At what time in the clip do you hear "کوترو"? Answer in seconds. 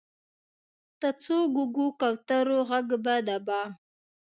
1.99-2.59